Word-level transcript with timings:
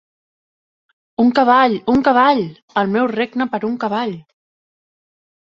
Un 1.23 1.29
cavall, 1.39 1.75
un 1.93 2.01
cavall! 2.07 2.41
El 2.83 2.91
meu 2.97 3.11
regne 3.13 3.49
per 3.53 3.61
un 3.71 3.77
cavall! 3.87 4.17